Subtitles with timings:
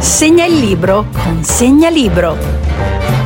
[0.00, 3.17] Segna il libro con Segnalibro.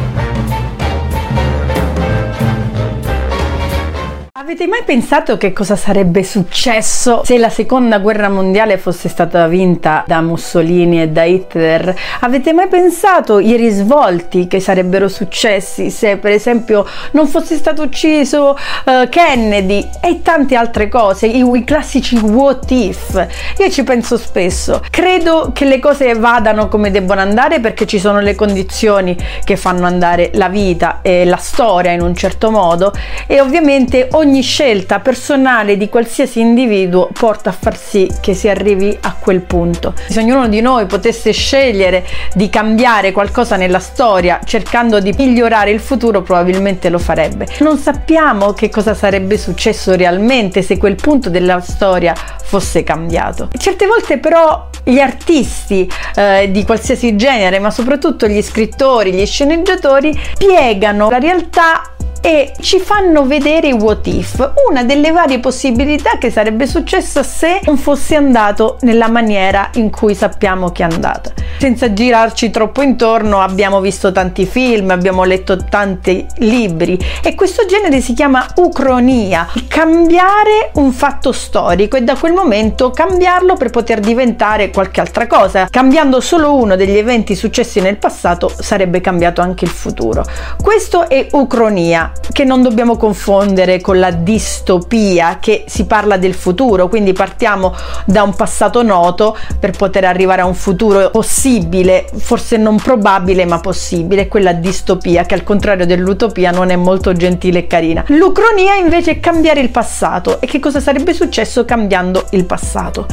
[4.52, 10.04] Avete mai pensato che cosa sarebbe successo se la seconda guerra mondiale fosse stata vinta
[10.06, 11.96] da Mussolini e da Hitler?
[12.20, 18.50] Avete mai pensato i risvolti che sarebbero successi se per esempio non fosse stato ucciso
[18.84, 23.26] uh, Kennedy e tante altre cose, i, i classici what if?
[23.56, 24.82] Io ci penso spesso.
[24.90, 29.86] Credo che le cose vadano come debbono andare perché ci sono le condizioni che fanno
[29.86, 32.92] andare la vita e la storia in un certo modo
[33.26, 38.96] e ovviamente ogni scelta personale di qualsiasi individuo porta a far sì che si arrivi
[39.00, 39.94] a quel punto.
[40.08, 45.80] Se ognuno di noi potesse scegliere di cambiare qualcosa nella storia cercando di migliorare il
[45.80, 47.46] futuro, probabilmente lo farebbe.
[47.60, 53.48] Non sappiamo che cosa sarebbe successo realmente se quel punto della storia fosse cambiato.
[53.56, 60.18] Certe volte però gli artisti eh, di qualsiasi genere, ma soprattutto gli scrittori, gli sceneggiatori,
[60.36, 66.30] piegano la realtà e ci fanno vedere i what if, una delle varie possibilità che
[66.30, 71.32] sarebbe successa se non fosse andato nella maniera in cui sappiamo che è andata.
[71.58, 78.00] Senza girarci troppo intorno abbiamo visto tanti film, abbiamo letto tanti libri e questo genere
[78.00, 84.70] si chiama ucronia, cambiare un fatto storico e da quel momento cambiarlo per poter diventare
[84.70, 85.66] qualche altra cosa.
[85.68, 90.24] Cambiando solo uno degli eventi successi nel passato sarebbe cambiato anche il futuro.
[90.60, 96.88] Questo è ucronia che non dobbiamo confondere con la distopia che si parla del futuro,
[96.88, 97.74] quindi partiamo
[98.06, 103.60] da un passato noto per poter arrivare a un futuro possibile, forse non probabile ma
[103.60, 108.04] possibile, quella distopia che al contrario dell'utopia non è molto gentile e carina.
[108.08, 113.06] L'ucronia invece è cambiare il passato e che cosa sarebbe successo cambiando il passato.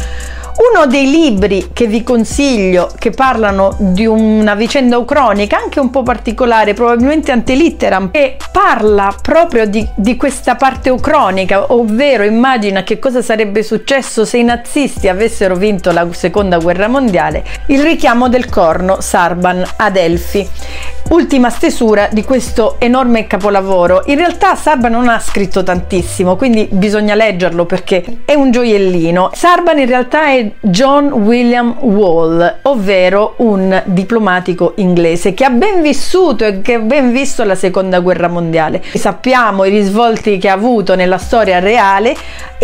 [0.59, 6.03] Uno dei libri che vi consiglio che parlano di una vicenda ucronica, anche un po'
[6.03, 13.21] particolare, probabilmente antelitteram, e parla proprio di, di questa parte ucronica, ovvero immagina che cosa
[13.21, 18.99] sarebbe successo se i nazisti avessero vinto la seconda guerra mondiale, il richiamo del corno
[18.99, 20.47] Sarban ad Elfi
[21.09, 24.03] ultima stesura di questo enorme capolavoro.
[24.07, 29.31] In realtà Sarban non ha scritto tantissimo, quindi bisogna leggerlo perché è un gioiellino.
[29.33, 36.45] Sarban in realtà è John William Wall, ovvero un diplomatico inglese che ha ben vissuto
[36.45, 38.83] e che ha ben visto la seconda guerra mondiale.
[38.93, 42.15] Sappiamo i risvolti che ha avuto nella storia reale,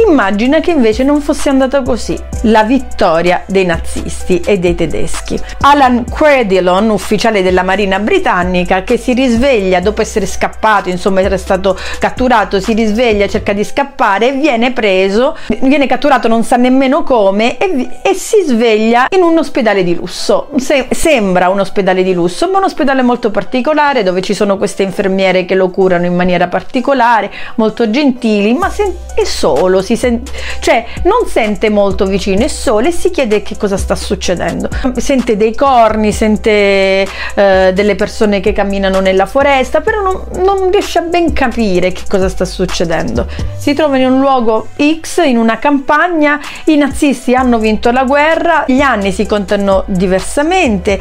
[0.06, 2.18] immagina che invece non fosse andata così.
[2.44, 5.40] La vittoria dei nazisti e dei tedeschi.
[5.62, 11.38] Alan Credilon, ufficiale della Marina britannica, britannica che si risveglia dopo essere scappato, insomma era
[11.38, 17.04] stato catturato, si risveglia, cerca di scappare e viene preso, viene catturato non sa nemmeno
[17.04, 17.68] come e,
[18.02, 20.50] e si sveglia in un ospedale di lusso.
[20.58, 24.84] Se, sembra un ospedale di lusso, ma un ospedale molto particolare dove ci sono queste
[24.84, 30.32] infermiere che lo curano in maniera particolare, molto gentili, ma se, è solo, si sente,
[30.60, 34.70] cioè non sente molto vicino, è solo e si chiede che cosa sta succedendo.
[34.98, 37.06] Sente dei corni, sente
[37.36, 42.04] eh, delle persone che camminano nella foresta, però non, non riesce a ben capire che
[42.08, 43.28] cosa sta succedendo.
[43.58, 44.68] Si trova in un luogo
[45.02, 51.00] X, in una campagna, i nazisti hanno vinto la guerra, gli anni si contano diversamente,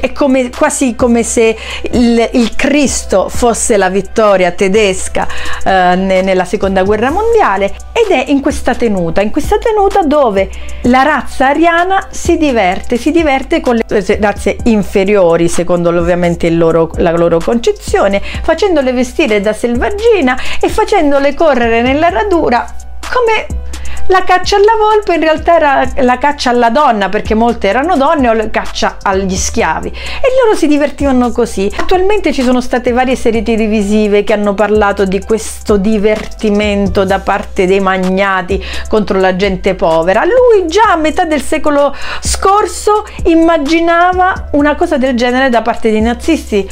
[0.00, 1.56] è come, quasi come se
[1.92, 5.26] il, il Cristo fosse la vittoria tedesca
[5.64, 7.74] eh, nella seconda guerra mondiale.
[7.92, 10.50] Ed è in questa tenuta, in questa tenuta dove
[10.82, 17.12] la razza ariana si diverte, si diverte con le razze inferiori, secondo ovviamente loro, la
[17.12, 22.66] loro concezione, facendole vestire da selvaggina e facendole correre nella radura
[23.12, 23.61] come
[24.08, 28.28] la caccia alla volpe in realtà era la caccia alla donna perché molte erano donne
[28.28, 31.70] o la caccia agli schiavi e loro si divertivano così.
[31.76, 37.66] Attualmente ci sono state varie serie televisive che hanno parlato di questo divertimento da parte
[37.66, 40.24] dei magnati contro la gente povera.
[40.24, 46.00] Lui già a metà del secolo scorso immaginava una cosa del genere da parte dei
[46.00, 46.68] nazisti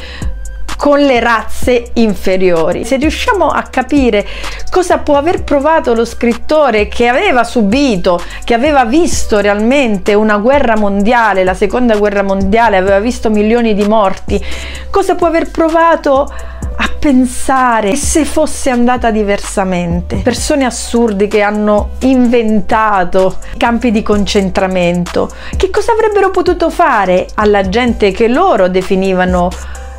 [0.81, 2.87] con le razze inferiori.
[2.87, 4.27] Se riusciamo a capire
[4.71, 10.79] cosa può aver provato lo scrittore che aveva subito, che aveva visto realmente una guerra
[10.79, 14.43] mondiale, la seconda guerra mondiale, aveva visto milioni di morti,
[14.89, 20.23] cosa può aver provato a pensare se fosse andata diversamente.
[20.25, 25.31] Persone assurde che hanno inventato campi di concentramento.
[25.59, 29.51] Che cosa avrebbero potuto fare alla gente che loro definivano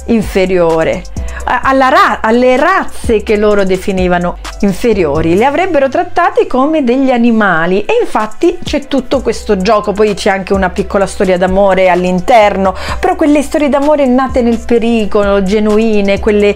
[0.05, 1.03] inferiore
[1.89, 8.59] ra- alle razze che loro definivano inferiori, le avrebbero trattate come degli animali e infatti
[8.63, 13.69] c'è tutto questo gioco, poi c'è anche una piccola storia d'amore all'interno, però quelle storie
[13.69, 16.55] d'amore nate nel pericolo, genuine, quelle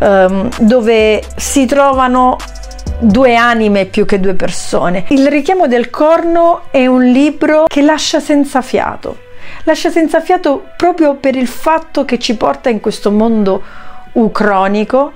[0.00, 2.36] um, dove si trovano
[2.98, 5.04] due anime più che due persone.
[5.08, 9.24] Il richiamo del corno è un libro che lascia senza fiato.
[9.64, 13.62] Lascia senza fiato proprio per il fatto che ci porta in questo mondo
[14.12, 15.12] ucronico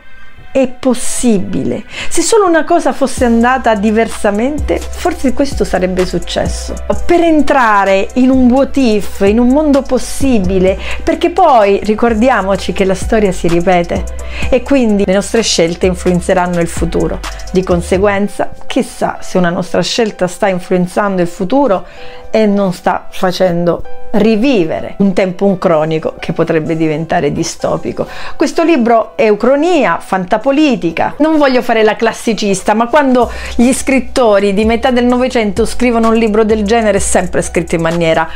[0.52, 1.84] è possibile.
[2.08, 6.74] Se solo una cosa fosse andata diversamente, forse questo sarebbe successo.
[7.06, 12.94] Per entrare in un what if, in un mondo possibile, perché poi ricordiamoci che la
[12.94, 14.04] storia si ripete
[14.50, 17.20] e quindi le nostre scelte influenzeranno il futuro.
[17.52, 21.86] Di conseguenza, chissà se una nostra scelta sta influenzando il futuro
[22.30, 23.82] e non sta facendo
[24.12, 28.06] rivivere un tempo uncronico che potrebbe diventare distopico.
[28.36, 29.98] Questo libro è ucronia,
[30.40, 31.14] fantapolitica.
[31.18, 36.16] Non voglio fare la classicista, ma quando gli scrittori di metà del Novecento scrivono un
[36.16, 38.28] libro del genere è sempre scritto in maniera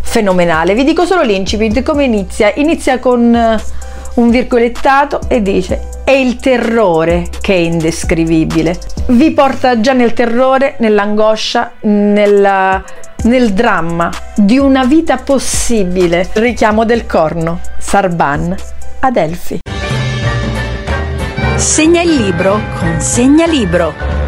[0.00, 0.74] fenomenale.
[0.74, 2.52] Vi dico solo l'incipit, come inizia?
[2.56, 3.60] Inizia con eh,
[4.14, 8.78] un virgolettato e dice è il terrore che è indescrivibile.
[9.06, 12.82] Vi porta già nel terrore, nell'angoscia, nella
[13.24, 16.28] nel dramma di una vita possibile.
[16.32, 18.52] Richiamo del corno, Sarban,
[18.98, 19.71] Adelphi.
[21.62, 24.21] Segna il libro con Segna Libro.